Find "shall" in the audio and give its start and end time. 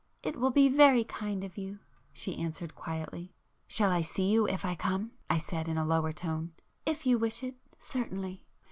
3.67-3.91